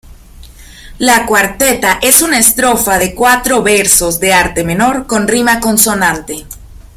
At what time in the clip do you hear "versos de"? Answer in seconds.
3.61-4.33